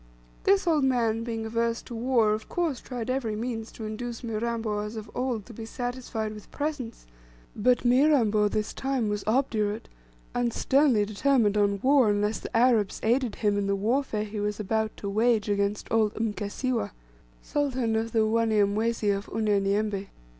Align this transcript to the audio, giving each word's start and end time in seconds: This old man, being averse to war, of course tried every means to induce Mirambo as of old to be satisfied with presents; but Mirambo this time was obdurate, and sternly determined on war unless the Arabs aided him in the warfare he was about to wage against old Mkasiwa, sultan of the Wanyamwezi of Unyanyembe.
This 0.45 0.65
old 0.65 0.83
man, 0.83 1.23
being 1.23 1.45
averse 1.45 1.83
to 1.83 1.93
war, 1.93 2.33
of 2.33 2.49
course 2.49 2.81
tried 2.81 3.07
every 3.11 3.35
means 3.35 3.71
to 3.73 3.85
induce 3.85 4.23
Mirambo 4.23 4.79
as 4.79 4.95
of 4.95 5.11
old 5.13 5.45
to 5.45 5.53
be 5.53 5.63
satisfied 5.63 6.33
with 6.33 6.49
presents; 6.49 7.05
but 7.55 7.85
Mirambo 7.85 8.47
this 8.49 8.73
time 8.73 9.09
was 9.09 9.23
obdurate, 9.27 9.87
and 10.33 10.51
sternly 10.53 11.05
determined 11.05 11.55
on 11.55 11.79
war 11.83 12.09
unless 12.09 12.39
the 12.39 12.57
Arabs 12.57 12.99
aided 13.03 13.35
him 13.35 13.59
in 13.59 13.67
the 13.67 13.75
warfare 13.75 14.23
he 14.23 14.39
was 14.39 14.59
about 14.59 14.97
to 14.97 15.07
wage 15.07 15.47
against 15.49 15.87
old 15.91 16.15
Mkasiwa, 16.15 16.89
sultan 17.43 17.95
of 17.95 18.11
the 18.11 18.25
Wanyamwezi 18.25 19.11
of 19.15 19.27
Unyanyembe. 19.27 20.07